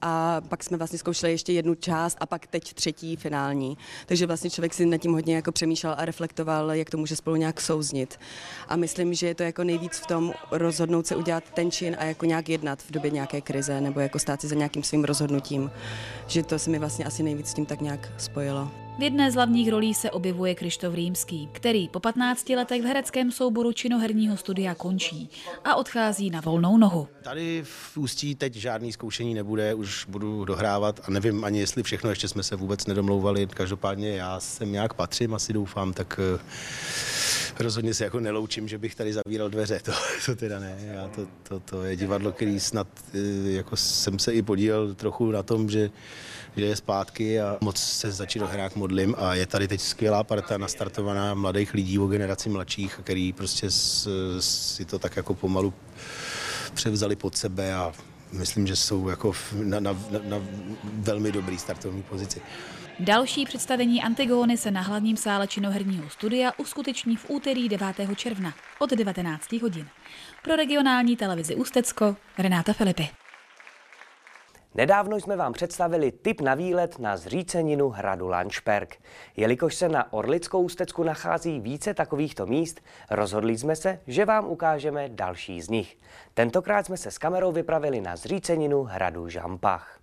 a 0.00 0.40
pak 0.40 0.64
jsme 0.64 0.76
vlastně 0.76 0.98
zkoušeli 0.98 1.32
ještě 1.32 1.52
jednu 1.52 1.74
část 1.74 2.16
a 2.20 2.26
pak 2.26 2.46
teď 2.46 2.74
třetí 2.74 3.16
finální. 3.16 3.78
Takže 4.06 4.26
vlastně 4.26 4.50
člověk 4.50 4.74
si 4.74 4.86
nad 4.86 4.98
tím 4.98 5.12
hodně 5.12 5.34
jako 5.36 5.52
přemýšlel 5.52 5.94
a 5.98 6.04
reflektoval, 6.04 6.72
jak 6.72 6.90
to 6.90 6.96
může 6.96 7.16
spolu 7.16 7.36
nějak 7.36 7.60
souznit. 7.60 8.18
A 8.68 8.76
myslím, 8.76 9.14
že 9.14 9.26
je 9.26 9.34
to 9.34 9.42
jako 9.42 9.64
nejvíc 9.64 9.98
v 9.98 10.06
tom 10.06 10.32
rozhodnout 10.50 11.06
se 11.06 11.16
udělat 11.16 11.44
ten 11.54 11.70
čin 11.70 11.96
a 11.98 12.04
jako 12.04 12.24
nějak 12.24 12.48
jednat 12.48 12.82
v 12.82 12.90
době 12.90 13.10
nějaké 13.10 13.40
krize 13.40 13.80
nebo 13.80 14.00
jako 14.00 14.18
stát 14.18 14.40
si 14.40 14.48
za 14.48 14.54
nějakým 14.54 14.82
svým 14.82 15.04
rozhodnutím. 15.04 15.70
Že 16.26 16.42
to 16.42 16.58
se 16.58 16.70
mi 16.70 16.78
vlastně 16.78 17.04
asi 17.04 17.22
nejvíc 17.22 17.48
s 17.48 17.54
tím 17.54 17.66
tak 17.66 17.80
nějak 17.80 18.12
spojilo. 18.18 18.70
V 19.02 19.04
jedné 19.04 19.30
z 19.30 19.34
hlavních 19.34 19.70
rolí 19.70 19.94
se 19.94 20.10
objevuje 20.10 20.54
Krištof 20.54 20.94
Rýmský, 20.94 21.48
který 21.52 21.88
po 21.88 22.00
15 22.00 22.48
letech 22.48 22.82
v 22.82 22.84
hereckém 22.84 23.32
souboru 23.32 23.72
činoherního 23.72 24.36
studia 24.36 24.74
končí 24.74 25.30
a 25.64 25.74
odchází 25.74 26.30
na 26.30 26.40
volnou 26.40 26.76
nohu. 26.76 27.08
Tady 27.22 27.62
v 27.64 27.96
Ústí 27.96 28.34
teď 28.34 28.54
žádný 28.54 28.92
zkoušení 28.92 29.34
nebude, 29.34 29.74
už 29.74 30.06
budu 30.08 30.44
dohrávat 30.44 31.00
a 31.04 31.10
nevím 31.10 31.44
ani 31.44 31.60
jestli 31.60 31.82
všechno, 31.82 32.10
ještě 32.10 32.28
jsme 32.28 32.42
se 32.42 32.56
vůbec 32.56 32.86
nedomlouvali. 32.86 33.46
Každopádně 33.46 34.16
já 34.16 34.40
sem 34.40 34.72
nějak 34.72 34.94
patřím, 34.94 35.34
asi 35.34 35.52
doufám, 35.52 35.92
tak 35.92 36.20
eh, 36.36 36.38
rozhodně 37.60 37.94
se 37.94 38.04
jako 38.04 38.20
neloučím, 38.20 38.68
že 38.68 38.78
bych 38.78 38.94
tady 38.94 39.12
zavíral 39.12 39.50
dveře, 39.50 39.80
to, 39.84 39.92
to 40.26 40.36
teda 40.36 40.58
ne. 40.58 40.76
Já 40.80 41.08
to, 41.08 41.26
to, 41.42 41.60
to 41.60 41.84
je 41.84 41.96
divadlo, 41.96 42.32
který 42.32 42.60
snad, 42.60 42.86
eh, 43.14 43.18
jako 43.50 43.76
jsem 43.76 44.18
se 44.18 44.32
i 44.32 44.42
podílel 44.42 44.94
trochu 44.94 45.30
na 45.30 45.42
tom, 45.42 45.70
že 45.70 45.90
že 46.56 46.64
je 46.64 46.76
zpátky 46.76 47.40
a 47.40 47.58
moc 47.60 47.76
se 47.76 48.12
za 48.12 48.26
hrát 48.44 48.76
modlím 48.76 49.14
a 49.18 49.34
je 49.34 49.46
tady 49.46 49.68
teď 49.68 49.80
skvělá 49.80 50.24
parta 50.24 50.58
nastartovaná 50.58 51.34
mladých 51.34 51.74
lidí 51.74 51.98
o 51.98 52.06
generaci 52.06 52.48
mladších, 52.48 53.00
který 53.02 53.32
prostě 53.32 53.70
si 54.40 54.84
to 54.84 54.98
tak 54.98 55.16
jako 55.16 55.34
pomalu 55.34 55.74
převzali 56.74 57.16
pod 57.16 57.36
sebe 57.36 57.74
a 57.74 57.92
myslím, 58.32 58.66
že 58.66 58.76
jsou 58.76 59.08
jako 59.08 59.32
na, 59.62 59.80
na, 59.80 59.96
na 60.24 60.42
velmi 60.82 61.32
dobrý 61.32 61.58
startovní 61.58 62.02
pozici. 62.02 62.40
Další 63.00 63.44
představení 63.44 64.02
Antigóny 64.02 64.56
se 64.56 64.70
na 64.70 64.80
hlavním 64.80 65.16
sále 65.16 65.48
činoherního 65.48 66.10
studia 66.10 66.52
uskuteční 66.58 67.16
v 67.16 67.30
úterý 67.30 67.68
9. 67.68 67.86
června 68.16 68.54
od 68.78 68.90
19 68.90 69.52
hodin. 69.52 69.88
Pro 70.42 70.56
regionální 70.56 71.16
televizi 71.16 71.54
Ústecko 71.54 72.16
Renáta 72.38 72.72
Filipy. 72.72 73.08
Nedávno 74.74 75.16
jsme 75.16 75.36
vám 75.36 75.52
představili 75.52 76.12
tip 76.12 76.40
na 76.40 76.54
výlet 76.54 76.98
na 76.98 77.16
zříceninu 77.16 77.88
hradu 77.88 78.28
Lanšperk. 78.28 78.96
Jelikož 79.36 79.74
se 79.74 79.88
na 79.88 80.12
Orlickou 80.12 80.62
ústecku 80.62 81.02
nachází 81.02 81.60
více 81.60 81.94
takovýchto 81.94 82.46
míst, 82.46 82.80
rozhodli 83.10 83.58
jsme 83.58 83.76
se, 83.76 84.00
že 84.06 84.24
vám 84.24 84.46
ukážeme 84.46 85.08
další 85.08 85.62
z 85.62 85.68
nich. 85.68 85.98
Tentokrát 86.34 86.86
jsme 86.86 86.96
se 86.96 87.10
s 87.10 87.18
kamerou 87.18 87.52
vypravili 87.52 88.00
na 88.00 88.16
zříceninu 88.16 88.82
hradu 88.82 89.28
Žampach. 89.28 90.01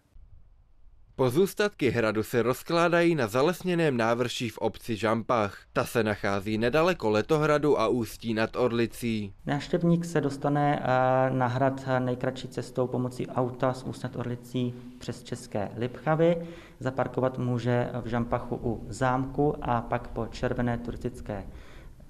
Pozůstatky 1.19 1.89
hradu 1.89 2.23
se 2.23 2.41
rozkládají 2.41 3.15
na 3.15 3.27
zalesněném 3.27 3.97
návrší 3.97 4.49
v 4.49 4.57
obci 4.57 4.95
Žampach. 4.95 5.61
Ta 5.73 5.85
se 5.85 6.03
nachází 6.03 6.57
nedaleko 6.57 7.09
Letohradu 7.09 7.79
a 7.79 7.87
Ústí 7.87 8.33
nad 8.33 8.55
Orlicí. 8.55 9.33
Návštěvník 9.45 10.05
se 10.05 10.21
dostane 10.21 10.79
eh, 10.79 11.29
na 11.33 11.47
hrad 11.47 11.85
nejkratší 11.99 12.47
cestou 12.47 12.87
pomocí 12.87 13.27
auta 13.27 13.73
z 13.73 13.83
Úst 13.83 14.03
nad 14.03 14.15
Orlicí 14.15 14.73
přes 14.99 15.23
České 15.23 15.71
Lipchavy. 15.77 16.47
Zaparkovat 16.79 17.37
může 17.37 17.89
v 18.03 18.07
Žampachu 18.07 18.55
u 18.55 18.85
zámku 18.89 19.55
a 19.61 19.81
pak 19.81 20.07
po 20.07 20.27
červené 20.27 20.77
turistické 20.77 21.43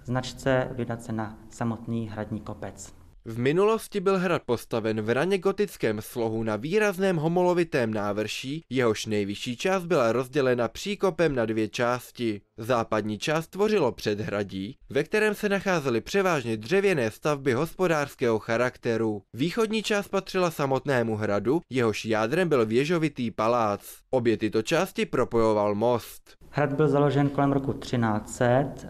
značce 0.03 0.67
vydat 0.71 1.03
se 1.03 1.11
na 1.11 1.37
samotný 1.49 2.09
hradní 2.09 2.39
kopec. 2.39 2.98
V 3.29 3.39
minulosti 3.39 3.99
byl 3.99 4.17
hrad 4.17 4.41
postaven 4.45 5.01
v 5.01 5.09
raně 5.09 5.37
gotickém 5.37 6.01
slohu 6.01 6.43
na 6.43 6.55
výrazném 6.55 7.17
homolovitém 7.17 7.93
návrší, 7.93 8.63
jehož 8.69 9.05
nejvyšší 9.05 9.57
část 9.57 9.85
byla 9.85 10.11
rozdělena 10.11 10.67
příkopem 10.67 11.35
na 11.35 11.45
dvě 11.45 11.67
části. 11.67 12.41
Západní 12.57 13.17
část 13.17 13.47
tvořilo 13.47 13.91
předhradí, 13.91 14.77
ve 14.89 15.03
kterém 15.03 15.35
se 15.35 15.49
nacházely 15.49 16.01
převážně 16.01 16.57
dřevěné 16.57 17.11
stavby 17.11 17.53
hospodářského 17.53 18.39
charakteru. 18.39 19.21
Východní 19.33 19.83
část 19.83 20.07
patřila 20.07 20.51
samotnému 20.51 21.15
hradu, 21.15 21.61
jehož 21.69 22.05
jádrem 22.05 22.49
byl 22.49 22.65
věžovitý 22.65 23.31
palác. 23.31 23.81
Obě 24.09 24.37
tyto 24.37 24.61
části 24.61 25.05
propojoval 25.05 25.75
most. 25.75 26.21
Hrad 26.49 26.73
byl 26.73 26.87
založen 26.87 27.29
kolem 27.29 27.51
roku 27.51 27.73
1300. 27.73 28.89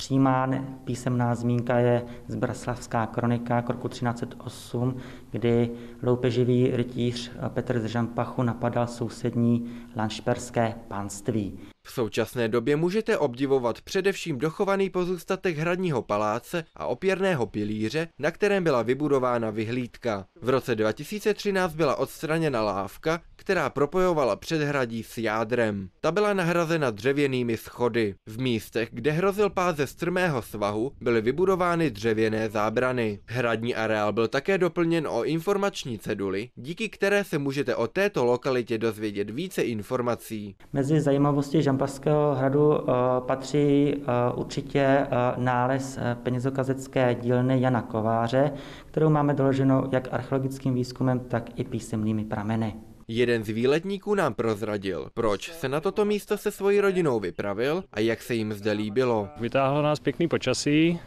Přímá 0.00 0.48
písemná 0.84 1.34
zmínka 1.34 1.78
je 1.78 2.04
z 2.28 2.34
Braslavská 2.34 3.06
kronika 3.06 3.62
k 3.62 3.70
roku 3.70 3.88
1308, 3.88 4.96
kdy 5.30 5.70
loupeživý 6.02 6.76
rytíř 6.76 7.32
Petr 7.48 7.80
z 7.80 7.84
Žampachu 7.84 8.42
napadal 8.42 8.86
sousední 8.86 9.70
lanšperské 9.96 10.74
panství. 10.88 11.58
V 11.86 11.92
současné 11.92 12.48
době 12.48 12.76
můžete 12.76 13.18
obdivovat 13.18 13.80
především 13.80 14.38
dochovaný 14.38 14.90
pozůstatek 14.90 15.58
hradního 15.58 16.02
paláce 16.02 16.64
a 16.76 16.86
opěrného 16.86 17.46
pilíře, 17.46 18.08
na 18.18 18.30
kterém 18.30 18.64
byla 18.64 18.82
vybudována 18.82 19.50
vyhlídka. 19.50 20.26
V 20.42 20.48
roce 20.48 20.74
2013 20.74 21.74
byla 21.74 21.96
odstraněna 21.96 22.62
lávka, 22.62 23.20
která 23.36 23.70
propojovala 23.70 24.36
předhradí 24.36 25.02
s 25.02 25.18
jádrem. 25.18 25.88
Ta 26.00 26.12
byla 26.12 26.32
nahrazena 26.32 26.90
dřevěnými 26.90 27.56
schody. 27.56 28.14
V 28.26 28.40
místech, 28.40 28.88
kde 28.92 29.10
hrozil 29.10 29.50
pád 29.50 29.76
ze 29.76 29.86
strmého 29.86 30.42
svahu, 30.42 30.92
byly 31.00 31.20
vybudovány 31.20 31.90
dřevěné 31.90 32.48
zábrany. 32.50 33.20
Hradní 33.26 33.74
areál 33.74 34.12
byl 34.12 34.28
také 34.28 34.58
doplněn 34.58 35.08
o 35.08 35.24
informační 35.24 35.98
ceduly, 35.98 36.48
díky 36.56 36.88
které 36.88 37.24
se 37.24 37.38
můžete 37.38 37.76
o 37.76 37.86
této 37.86 38.24
lokalitě 38.24 38.78
dozvědět 38.78 39.30
více 39.30 39.62
informací. 39.62 40.56
Mezi 40.72 41.00
zajímavosti 41.00 41.62
Žampařského 41.80 42.34
hradu 42.34 42.68
uh, 42.68 42.84
patří 43.26 43.94
uh, 43.96 44.04
určitě 44.40 45.06
uh, 45.06 45.44
nález 45.44 45.98
penězokazecké 46.22 47.14
dílny 47.14 47.60
Jana 47.60 47.82
Kováře, 47.82 48.52
kterou 48.86 49.10
máme 49.10 49.34
doloženou 49.34 49.88
jak 49.92 50.08
archeologickým 50.12 50.74
výzkumem, 50.74 51.20
tak 51.20 51.58
i 51.58 51.64
písemnými 51.64 52.24
prameny. 52.24 52.74
Jeden 53.08 53.44
z 53.44 53.48
výletníků 53.48 54.14
nám 54.14 54.34
prozradil, 54.34 55.08
proč 55.14 55.52
se 55.52 55.68
na 55.68 55.80
toto 55.80 56.04
místo 56.04 56.36
se 56.36 56.50
svojí 56.50 56.80
rodinou 56.80 57.20
vypravil 57.20 57.84
a 57.92 58.00
jak 58.00 58.22
se 58.22 58.34
jim 58.34 58.52
zde 58.52 58.72
líbilo. 58.72 59.28
Vytáhlo 59.40 59.82
nás 59.82 60.00
pěkný 60.00 60.28
počasí, 60.28 61.00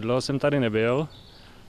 dlouho 0.00 0.20
jsem 0.20 0.38
tady 0.38 0.60
nebyl 0.60 1.08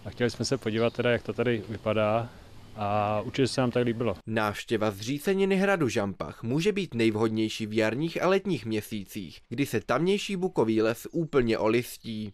a 0.05 0.09
chtěli 0.09 0.29
jsme 0.29 0.45
se 0.45 0.57
podívat 0.57 0.93
teda, 0.93 1.11
jak 1.11 1.23
to 1.23 1.33
tady 1.33 1.63
vypadá 1.69 2.29
a 2.75 3.21
určitě 3.21 3.47
se 3.47 3.61
nám 3.61 3.71
tak 3.71 3.85
líbilo. 3.85 4.15
Návštěva 4.27 4.91
zříceniny 4.91 5.55
hradu 5.55 5.89
Žampach 5.89 6.43
může 6.43 6.71
být 6.71 6.93
nejvhodnější 6.93 7.65
v 7.65 7.73
jarních 7.73 8.21
a 8.21 8.27
letních 8.27 8.65
měsících, 8.65 9.41
kdy 9.49 9.65
se 9.65 9.81
tamnější 9.81 10.35
bukový 10.35 10.81
les 10.81 11.07
úplně 11.11 11.57
olistí. 11.57 12.33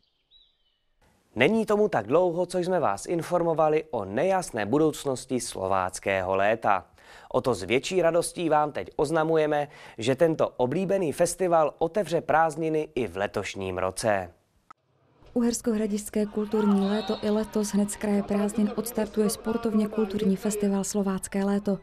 Není 1.35 1.65
tomu 1.65 1.89
tak 1.89 2.07
dlouho, 2.07 2.45
co 2.45 2.57
jsme 2.57 2.79
vás 2.79 3.05
informovali 3.05 3.83
o 3.91 4.05
nejasné 4.05 4.65
budoucnosti 4.65 5.39
slováckého 5.39 6.35
léta. 6.35 6.85
O 7.31 7.41
to 7.41 7.53
s 7.53 7.63
větší 7.63 8.01
radostí 8.01 8.49
vám 8.49 8.71
teď 8.71 8.89
oznamujeme, 8.95 9.67
že 9.97 10.15
tento 10.15 10.49
oblíbený 10.49 11.11
festival 11.11 11.73
otevře 11.77 12.21
prázdniny 12.21 12.89
i 12.95 13.07
v 13.07 13.17
letošním 13.17 13.77
roce. 13.77 14.33
Uhersko-hradišské 15.33 16.25
kulturní 16.25 16.81
léto 16.81 17.17
i 17.21 17.29
letos 17.29 17.71
hned 17.71 17.91
z 17.91 17.95
kraje 17.95 18.23
prázdnin 18.23 18.71
odstartuje 18.75 19.29
sportovně 19.29 19.87
kulturní 19.87 20.35
festival 20.35 20.83
Slovácké 20.83 21.43
léto. 21.43 21.79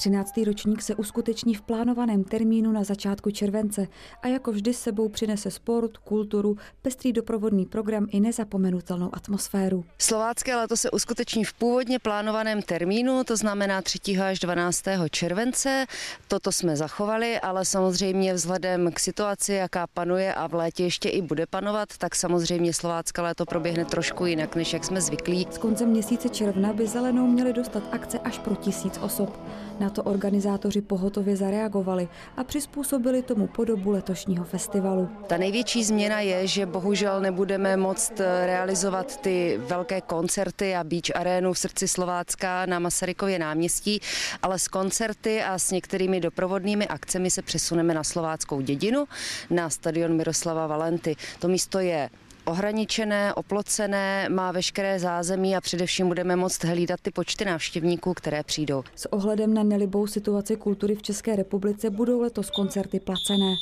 13. 0.00 0.36
ročník 0.46 0.82
se 0.82 0.94
uskuteční 0.94 1.54
v 1.54 1.62
plánovaném 1.62 2.24
termínu 2.24 2.72
na 2.72 2.84
začátku 2.84 3.30
července 3.30 3.86
a 4.22 4.28
jako 4.28 4.52
vždy 4.52 4.74
s 4.74 4.80
sebou 4.80 5.08
přinese 5.08 5.50
sport, 5.50 5.96
kulturu, 5.96 6.56
pestrý 6.82 7.12
doprovodný 7.12 7.66
program 7.66 8.06
i 8.10 8.20
nezapomenutelnou 8.20 9.10
atmosféru. 9.12 9.84
Slovácké 9.98 10.56
léto 10.56 10.76
se 10.76 10.90
uskuteční 10.90 11.44
v 11.44 11.52
původně 11.52 11.98
plánovaném 11.98 12.62
termínu, 12.62 13.24
to 13.24 13.36
znamená 13.36 13.82
3. 13.82 13.98
až 14.24 14.38
12. 14.38 14.82
července. 15.10 15.86
Toto 16.28 16.52
jsme 16.52 16.76
zachovali, 16.76 17.40
ale 17.40 17.64
samozřejmě 17.64 18.34
vzhledem 18.34 18.92
k 18.92 19.00
situaci, 19.00 19.52
jaká 19.52 19.86
panuje 19.86 20.34
a 20.34 20.46
v 20.46 20.54
létě 20.54 20.84
ještě 20.84 21.08
i 21.08 21.22
bude 21.22 21.46
panovat, 21.46 21.88
tak 21.98 22.14
samozřejmě 22.14 22.74
Slovácké 22.74 23.22
léto 23.22 23.44
proběhne 23.44 23.84
trošku 23.84 24.26
jinak, 24.26 24.56
než 24.56 24.72
jak 24.72 24.84
jsme 24.84 25.00
zvyklí. 25.00 25.46
S 25.50 25.58
koncem 25.58 25.88
měsíce 25.88 26.28
června 26.28 26.72
by 26.72 26.86
zelenou 26.86 27.26
měly 27.26 27.52
dostat 27.52 27.82
akce 27.92 28.18
až 28.18 28.38
pro 28.38 28.54
tisíc 28.54 28.98
osob. 28.98 29.40
Na 29.80 29.90
to 29.90 30.02
organizátoři 30.02 30.80
pohotově 30.80 31.36
zareagovali 31.36 32.08
a 32.36 32.44
přizpůsobili 32.44 33.22
tomu 33.22 33.46
podobu 33.46 33.90
letošního 33.90 34.44
festivalu. 34.44 35.08
Ta 35.26 35.36
největší 35.36 35.84
změna 35.84 36.20
je, 36.20 36.46
že 36.46 36.66
bohužel 36.66 37.20
nebudeme 37.20 37.76
moct 37.76 38.12
realizovat 38.46 39.16
ty 39.20 39.60
velké 39.66 40.00
koncerty 40.00 40.76
a 40.76 40.84
beach 40.84 41.10
arénu 41.14 41.52
v 41.52 41.58
srdci 41.58 41.88
Slovácka 41.88 42.66
na 42.66 42.78
Masarykově 42.78 43.38
náměstí, 43.38 44.00
ale 44.42 44.58
s 44.58 44.68
koncerty 44.68 45.42
a 45.42 45.58
s 45.58 45.70
některými 45.70 46.20
doprovodnými 46.20 46.88
akcemi 46.88 47.30
se 47.30 47.42
přesuneme 47.42 47.94
na 47.94 48.04
slováckou 48.04 48.60
dědinu, 48.60 49.04
na 49.50 49.70
stadion 49.70 50.16
Miroslava 50.16 50.66
Valenty. 50.66 51.16
To 51.38 51.48
místo 51.48 51.78
je 51.78 52.10
ohraničené, 52.50 53.34
oplocené, 53.34 54.28
má 54.28 54.52
veškeré 54.52 54.98
zázemí 54.98 55.56
a 55.56 55.60
především 55.60 56.08
budeme 56.08 56.36
moct 56.36 56.64
hlídat 56.64 57.00
ty 57.00 57.10
počty 57.10 57.44
návštěvníků, 57.44 58.14
které 58.14 58.42
přijdou. 58.42 58.82
S 58.96 59.12
ohledem 59.12 59.54
na 59.54 59.62
nelibou 59.62 60.06
situaci 60.06 60.56
kultury 60.56 60.94
v 60.94 61.02
České 61.02 61.36
republice 61.36 61.90
budou 61.90 62.20
letos 62.20 62.50
koncerty 62.50 63.00
placené. 63.00 63.54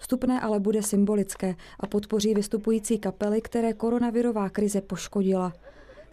Vstupné 0.00 0.40
ale 0.40 0.60
bude 0.60 0.82
symbolické 0.82 1.54
a 1.80 1.86
podpoří 1.86 2.34
vystupující 2.34 2.98
kapely, 2.98 3.40
které 3.40 3.72
koronavirová 3.72 4.48
krize 4.48 4.80
poškodila. 4.80 5.52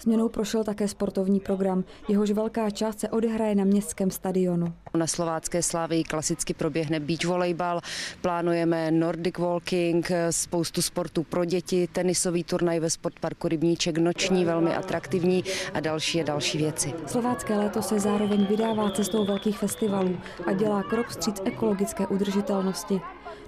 Změnou 0.04 0.30
prošel 0.30 0.64
také 0.64 0.88
sportovní 0.88 1.40
program, 1.40 1.84
jehož 2.08 2.32
velká 2.32 2.70
část 2.70 3.00
se 3.00 3.10
odehraje 3.10 3.56
na 3.56 3.64
městském 3.64 4.12
stadionu. 4.12 4.74
Na 4.98 5.08
slovácké 5.08 5.64
slávy 5.64 6.04
klasicky 6.04 6.54
proběhne 6.54 7.00
beach 7.00 7.26
volejbal, 7.26 7.82
plánujeme 8.22 8.92
nordic 8.92 9.38
walking, 9.38 10.12
spoustu 10.30 10.82
sportů 10.82 11.24
pro 11.24 11.46
děti, 11.46 11.88
tenisový 11.92 12.44
turnaj 12.44 12.80
ve 12.80 12.90
sportparku 12.90 13.48
Rybníček 13.48 13.98
noční, 13.98 14.46
velmi 14.46 14.76
atraktivní 14.76 15.44
a 15.74 15.80
další 15.80 16.22
a 16.22 16.24
další 16.24 16.58
věci. 16.58 16.94
Slovácké 17.08 17.58
léto 17.58 17.82
se 17.82 18.00
zároveň 18.00 18.46
vydává 18.46 18.92
cestou 18.92 19.26
velkých 19.26 19.58
festivalů 19.58 20.18
a 20.46 20.54
dělá 20.54 20.84
krok 20.84 21.08
vstříc 21.08 21.42
ekologické 21.46 22.08
udržitelnosti. 22.08 23.02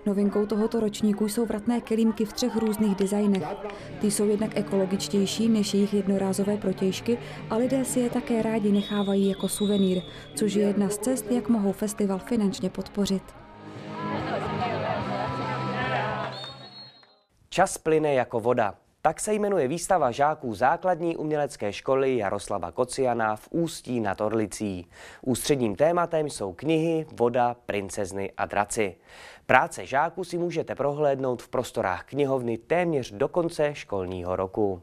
Novinkou 0.05 0.45
tohoto 0.45 0.79
ročníku 0.79 1.27
jsou 1.27 1.45
vratné 1.45 1.81
kelímky 1.81 2.25
v 2.25 2.33
třech 2.33 2.55
různých 2.55 2.95
designech. 2.95 3.43
Ty 4.01 4.11
jsou 4.11 4.25
jednak 4.25 4.57
ekologičtější 4.57 5.49
než 5.49 5.73
jejich 5.73 5.93
jednorázové 5.93 6.57
protějšky 6.57 7.17
a 7.49 7.55
lidé 7.55 7.85
si 7.85 7.99
je 7.99 8.09
také 8.09 8.41
rádi 8.41 8.71
nechávají 8.71 9.29
jako 9.29 9.47
suvenýr, 9.47 10.01
což 10.35 10.53
je 10.53 10.67
jedna 10.67 10.89
z 10.89 10.97
cest, 10.97 11.31
jak 11.31 11.49
mohou 11.49 11.71
festival 11.71 12.19
finančně 12.19 12.69
podpořit. 12.69 13.23
Čas 17.49 17.77
plyne 17.77 18.13
jako 18.13 18.39
voda. 18.39 18.75
Tak 19.05 19.19
se 19.19 19.33
jmenuje 19.33 19.67
výstava 19.67 20.11
žáků 20.11 20.53
základní 20.53 21.17
umělecké 21.17 21.73
školy 21.73 22.17
Jaroslava 22.17 22.71
Kociana 22.71 23.35
v 23.35 23.47
Ústí 23.51 23.99
nad 23.99 24.21
Orlicí. 24.21 24.87
Ústředním 25.21 25.75
tématem 25.75 26.29
jsou 26.29 26.53
knihy, 26.53 27.05
voda, 27.11 27.55
princezny 27.65 28.31
a 28.37 28.45
draci. 28.45 28.95
Práce 29.45 29.85
žáků 29.85 30.23
si 30.23 30.37
můžete 30.37 30.75
prohlédnout 30.75 31.41
v 31.41 31.49
prostorách 31.49 32.03
knihovny 32.03 32.57
téměř 32.57 33.11
do 33.11 33.27
konce 33.27 33.75
školního 33.75 34.35
roku. 34.35 34.81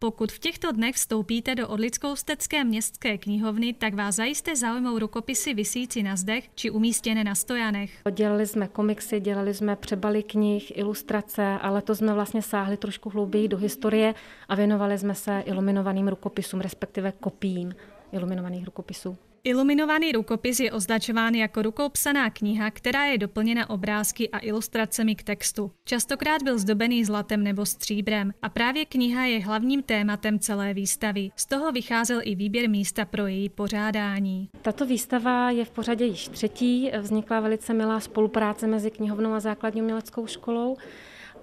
Pokud 0.00 0.32
v 0.32 0.38
těchto 0.38 0.72
dnech 0.72 0.94
vstoupíte 0.94 1.54
do 1.54 1.68
Orlickou-Stecké 1.68 2.64
městské 2.64 3.18
knihovny, 3.18 3.72
tak 3.72 3.94
vás 3.94 4.14
zajisté 4.14 4.56
zaujmou 4.56 4.98
rukopisy 4.98 5.54
visící 5.54 6.02
na 6.02 6.16
zdech 6.16 6.48
či 6.54 6.70
umístěné 6.70 7.24
na 7.24 7.34
stojanech. 7.34 7.90
Dělali 8.10 8.46
jsme 8.46 8.68
komiksy, 8.68 9.20
dělali 9.20 9.54
jsme 9.54 9.76
přebaly 9.76 10.22
knih, 10.22 10.78
ilustrace, 10.78 11.58
ale 11.62 11.82
to 11.82 11.94
jsme 11.94 12.14
vlastně 12.14 12.42
sáhli 12.42 12.76
trošku 12.76 13.10
hlouběji 13.10 13.48
do 13.48 13.56
historie 13.58 14.14
a 14.48 14.54
věnovali 14.54 14.98
jsme 14.98 15.14
se 15.14 15.42
iluminovaným 15.46 16.08
rukopisům, 16.08 16.60
respektive 16.60 17.12
kopiím 17.12 17.74
iluminovaných 18.12 18.64
rukopisů. 18.64 19.16
Iluminovaný 19.44 20.12
rukopis 20.12 20.60
je 20.60 20.72
označován 20.72 21.34
jako 21.34 21.62
rukou 21.62 21.88
psaná 21.88 22.30
kniha, 22.30 22.70
která 22.70 23.04
je 23.04 23.18
doplněna 23.18 23.70
obrázky 23.70 24.30
a 24.30 24.38
ilustracemi 24.38 25.14
k 25.14 25.22
textu. 25.22 25.70
Častokrát 25.84 26.42
byl 26.42 26.58
zdobený 26.58 27.04
zlatem 27.04 27.42
nebo 27.42 27.66
stříbrem 27.66 28.32
a 28.42 28.48
právě 28.48 28.84
kniha 28.84 29.24
je 29.24 29.44
hlavním 29.44 29.82
tématem 29.82 30.38
celé 30.38 30.74
výstavy. 30.74 31.30
Z 31.36 31.46
toho 31.46 31.72
vycházel 31.72 32.20
i 32.22 32.34
výběr 32.34 32.70
místa 32.70 33.04
pro 33.04 33.26
její 33.26 33.48
pořádání. 33.48 34.48
Tato 34.62 34.86
výstava 34.86 35.50
je 35.50 35.64
v 35.64 35.70
pořadě 35.70 36.04
již 36.04 36.28
třetí. 36.28 36.90
Vznikla 37.00 37.40
velice 37.40 37.74
milá 37.74 38.00
spolupráce 38.00 38.66
mezi 38.66 38.90
knihovnou 38.90 39.32
a 39.32 39.40
základní 39.40 39.82
uměleckou 39.82 40.26
školou. 40.26 40.76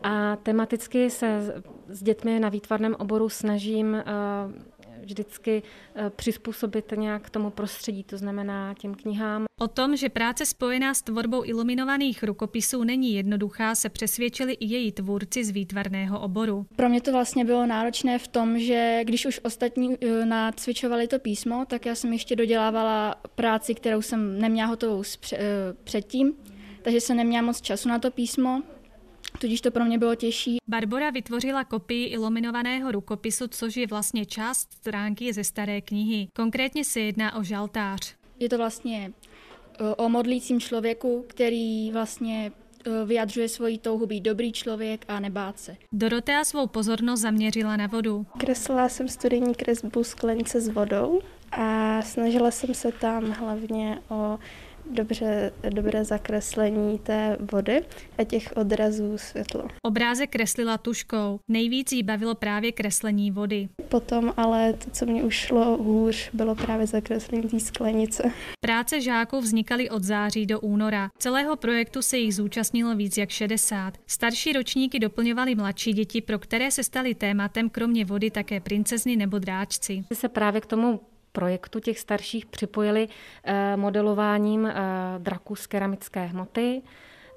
A 0.04 0.36
tematicky 0.36 1.10
se 1.10 1.62
s 1.88 2.04
dětmi 2.04 2.40
na 2.40 2.50
výtvarném 2.50 2.96
oboru 3.00 3.30
snažím 3.30 4.04
vždycky 5.06 5.64
eh, 5.96 6.10
přizpůsobit 6.10 6.94
nějak 6.96 7.30
tomu 7.30 7.50
prostředí, 7.50 8.04
to 8.04 8.18
znamená 8.18 8.74
těm 8.74 8.96
knihám. 8.96 9.46
O 9.60 9.68
tom, 9.68 9.96
že 9.96 10.10
práce 10.10 10.46
spojená 10.46 10.94
s 10.94 11.02
tvorbou 11.02 11.46
iluminovaných 11.46 12.24
rukopisů 12.24 12.84
není 12.84 13.14
jednoduchá, 13.14 13.76
se 13.76 13.90
přesvědčili 13.90 14.54
i 14.54 14.66
její 14.66 14.92
tvůrci 14.92 15.44
z 15.44 15.50
výtvarného 15.50 16.20
oboru. 16.20 16.66
Pro 16.76 16.90
mě 16.90 17.02
to 17.02 17.12
vlastně 17.12 17.46
bylo 17.46 17.66
náročné 17.66 18.20
v 18.20 18.28
tom, 18.28 18.60
že 18.60 19.02
když 19.04 19.26
už 19.26 19.40
ostatní 19.44 19.98
eh, 20.02 20.26
nacvičovali 20.26 21.08
to 21.08 21.20
písmo, 21.20 21.66
tak 21.66 21.86
já 21.86 21.96
jsem 21.96 22.14
ještě 22.14 22.36
dodělávala 22.36 23.16
práci, 23.36 23.76
kterou 23.76 24.02
jsem 24.02 24.42
neměla 24.42 24.68
hotovou 24.68 25.04
eh, 25.34 25.38
předtím, 25.84 26.34
takže 26.82 27.02
jsem 27.02 27.18
neměla 27.18 27.46
moc 27.46 27.62
času 27.62 27.90
na 27.90 28.00
to 28.00 28.12
písmo, 28.12 28.62
tudíž 29.40 29.62
to 29.62 29.72
pro 29.72 29.86
mě 29.86 29.98
bylo 29.98 30.16
těžší. 30.16 30.58
Barbora 30.68 31.10
vytvořila 31.10 31.64
kopii 31.64 32.06
iluminovaného 32.06 32.92
rukopisu, 32.92 33.48
což 33.48 33.78
je 33.78 33.88
vlastně 33.88 34.26
část 34.26 34.74
stránky 34.74 35.34
ze 35.34 35.44
staré 35.44 35.82
knihy. 35.82 36.28
Konkrétně 36.36 36.86
se 36.86 37.00
jedná 37.00 37.36
o 37.36 37.44
žaltář. 37.44 38.16
Je 38.40 38.50
to 38.50 38.58
vlastně 38.58 39.14
e, 39.80 39.96
o 39.96 40.10
modlícím 40.10 40.60
člověku, 40.60 41.26
který 41.28 41.92
vlastně 41.92 42.52
e, 42.86 43.06
vyjadřuje 43.06 43.50
svoji 43.50 43.78
touhu 43.78 44.06
být 44.06 44.22
dobrý 44.22 44.52
člověk 44.52 45.06
a 45.08 45.20
nebát 45.20 45.60
se. 45.60 45.78
Dorotea 45.92 46.44
svou 46.44 46.68
pozornost 46.68 47.22
zaměřila 47.22 47.78
na 47.78 47.88
vodu. 47.88 48.26
Kreslila 48.38 48.90
jsem 48.90 49.08
studijní 49.08 49.56
kresbu 49.56 50.04
sklenice 50.04 50.62
s 50.62 50.70
vodou 50.70 51.22
a 51.52 52.02
snažila 52.02 52.52
jsem 52.52 52.74
se 52.74 52.92
tam 52.92 53.32
hlavně 53.32 54.02
o 54.10 54.40
dobře, 54.92 55.52
dobré 55.70 56.06
zakreslení 56.06 57.00
té 57.00 57.38
vody 57.52 57.82
a 58.18 58.24
těch 58.24 58.54
odrazů 58.56 59.18
světlo. 59.18 59.68
Obrázek 59.86 60.30
kreslila 60.30 60.78
tuškou. 60.78 61.40
Nejvíc 61.48 61.92
jí 61.92 62.04
bavilo 62.04 62.36
právě 62.36 62.72
kreslení 62.72 63.32
vody. 63.32 63.70
Potom 63.90 64.34
ale 64.38 64.74
to, 64.74 64.92
co 64.92 65.06
mě 65.06 65.24
už 65.24 65.36
šlo 65.36 65.78
hůř, 65.78 66.30
bylo 66.34 66.56
právě 66.56 66.88
zakreslení 66.88 67.44
té 67.44 67.60
sklenice. 67.60 68.32
Práce 68.62 69.02
žáků 69.02 69.42
vznikaly 69.42 69.90
od 69.90 70.04
září 70.04 70.46
do 70.46 70.60
února. 70.60 71.10
Celého 71.18 71.56
projektu 71.56 72.02
se 72.02 72.18
jich 72.18 72.36
zúčastnilo 72.36 72.96
víc 72.96 73.18
jak 73.18 73.30
60. 73.30 73.94
Starší 74.08 74.54
ročníky 74.54 75.00
doplňovali 75.00 75.56
mladší 75.56 75.94
děti, 75.94 76.22
pro 76.22 76.40
které 76.40 76.72
se 76.72 76.84
staly 76.84 77.16
tématem 77.16 77.70
kromě 77.70 78.06
vody 78.06 78.32
také 78.32 78.60
princezny 78.60 79.16
nebo 79.16 79.40
dráčci. 79.40 80.04
Se 80.14 80.30
právě 80.30 80.62
k 80.62 80.66
tomu 80.66 81.00
projektu 81.36 81.80
těch 81.80 82.00
starších 82.00 82.46
připojili 82.46 83.08
eh, 83.44 83.78
modelováním 83.78 84.66
eh, 84.66 84.74
draku 85.18 85.56
z 85.56 85.68
keramické 85.68 86.26
hmoty. 86.26 86.82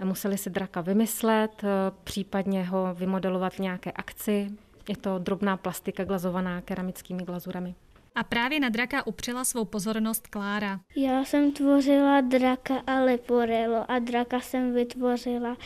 Museli 0.05 0.39
si 0.39 0.51
draka 0.51 0.81
vymyslet, 0.81 1.65
eh, 1.65 1.69
případně 2.05 2.65
ho 2.65 2.95
vymodelovat 2.95 3.55
v 3.55 3.59
nějaké 3.59 3.93
akci. 3.93 4.51
Je 4.89 4.97
to 4.97 5.19
drobná 5.19 5.57
plastika 5.57 6.05
glazovaná 6.05 6.61
keramickými 6.61 7.23
glazurami. 7.23 7.75
A 8.15 8.25
právě 8.25 8.61
na 8.61 8.69
draka 8.69 9.07
upřela 9.07 9.45
svou 9.45 9.65
pozornost 9.65 10.27
Klára. 10.27 10.81
Já 10.97 11.25
jsem 11.25 11.53
tvořila 11.53 12.21
draka 12.21 12.75
a 12.87 13.01
leporelo 13.01 13.91
a 13.91 13.99
draka 13.99 14.41
jsem 14.41 14.75
vytvořila 14.75 15.57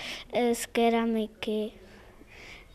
z 0.52 0.66
keramiky 0.66 1.72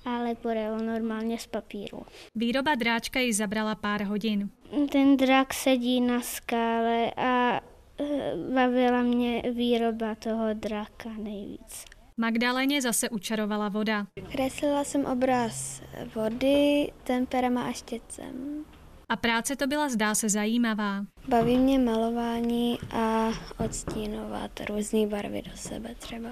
ale 0.07 0.35
porelo 0.35 0.77
normálně 0.77 1.39
z 1.39 1.47
papíru. 1.47 2.01
Výroba 2.35 2.75
dráčka 2.75 3.19
ji 3.19 3.33
zabrala 3.33 3.75
pár 3.75 4.03
hodin. 4.03 4.49
Ten 4.91 5.17
drak 5.17 5.53
sedí 5.53 6.01
na 6.01 6.21
skále 6.21 7.11
a 7.17 7.61
eh, 7.99 8.33
bavila 8.53 9.01
mě 9.01 9.43
výroba 9.51 10.15
toho 10.15 10.53
draka 10.53 11.09
nejvíc. 11.17 11.85
Magdaleně 12.17 12.81
zase 12.81 13.09
učarovala 13.09 13.69
voda. 13.69 14.07
Kreslila 14.31 14.83
jsem 14.83 15.05
obraz 15.05 15.81
vody, 16.15 16.91
temperama 17.03 17.63
a 17.63 17.71
štětcem. 17.71 18.65
A 19.09 19.15
práce 19.15 19.55
to 19.55 19.67
byla 19.67 19.89
zdá 19.89 20.15
se 20.15 20.29
zajímavá. 20.29 21.05
Baví 21.27 21.57
mě 21.57 21.79
malování 21.79 22.77
a 22.91 23.29
odstínovat 23.65 24.51
různé 24.69 25.07
barvy 25.07 25.41
do 25.41 25.51
sebe 25.57 25.95
třeba. 25.99 26.29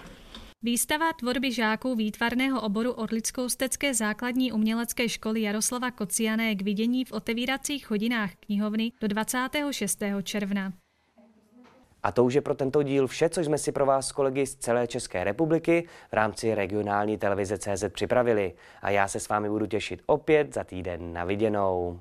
Výstava 0.65 1.13
tvorby 1.13 1.51
žáků 1.51 1.95
výtvarného 1.95 2.61
oboru 2.61 2.91
Orlickou-Stecké 2.91 3.93
základní 3.93 4.51
umělecké 4.51 5.09
školy 5.09 5.41
Jaroslava 5.41 5.91
Kociané 5.91 6.55
k 6.55 6.61
vidění 6.61 7.05
v 7.05 7.11
otevíracích 7.11 7.89
hodinách 7.89 8.35
knihovny 8.35 8.91
do 9.01 9.07
26. 9.07 10.03
června. 10.23 10.73
A 12.03 12.11
to 12.11 12.23
už 12.23 12.33
je 12.33 12.41
pro 12.41 12.55
tento 12.55 12.83
díl 12.83 13.07
vše, 13.07 13.29
co 13.29 13.41
jsme 13.41 13.57
si 13.57 13.71
pro 13.71 13.85
vás 13.85 14.11
kolegy 14.11 14.45
z 14.45 14.55
celé 14.55 14.87
České 14.87 15.23
republiky 15.23 15.87
v 16.09 16.13
rámci 16.13 16.55
regionální 16.55 17.17
televize 17.17 17.57
CZ 17.57 17.83
připravili. 17.89 18.53
A 18.81 18.89
já 18.89 19.07
se 19.07 19.19
s 19.19 19.29
vámi 19.29 19.49
budu 19.49 19.65
těšit 19.65 20.01
opět 20.05 20.53
za 20.53 20.63
týden 20.63 21.13
na 21.13 21.25
viděnou. 21.25 21.99